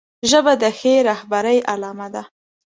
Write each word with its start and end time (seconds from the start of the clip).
ژبه 0.29 0.53
د 0.61 0.63
ښې 0.77 0.93
رهبرۍ 1.09 1.57
علامه 1.71 2.07
ده 2.13 2.23